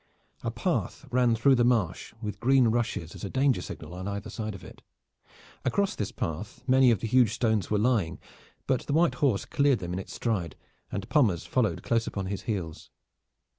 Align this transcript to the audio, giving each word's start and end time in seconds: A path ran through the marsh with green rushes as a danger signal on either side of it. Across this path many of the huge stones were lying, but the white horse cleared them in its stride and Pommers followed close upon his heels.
A 0.41 0.49
path 0.49 1.05
ran 1.11 1.35
through 1.35 1.53
the 1.53 1.63
marsh 1.63 2.11
with 2.23 2.39
green 2.39 2.69
rushes 2.69 3.13
as 3.13 3.23
a 3.23 3.29
danger 3.29 3.61
signal 3.61 3.93
on 3.93 4.07
either 4.07 4.31
side 4.31 4.55
of 4.55 4.63
it. 4.63 4.81
Across 5.63 5.93
this 5.97 6.11
path 6.11 6.63
many 6.65 6.89
of 6.89 7.01
the 7.01 7.07
huge 7.07 7.35
stones 7.35 7.69
were 7.69 7.77
lying, 7.77 8.17
but 8.65 8.87
the 8.87 8.93
white 8.93 9.13
horse 9.21 9.45
cleared 9.45 9.77
them 9.77 9.93
in 9.93 9.99
its 9.99 10.15
stride 10.15 10.55
and 10.91 11.07
Pommers 11.07 11.45
followed 11.45 11.83
close 11.83 12.07
upon 12.07 12.25
his 12.25 12.41
heels. 12.49 12.89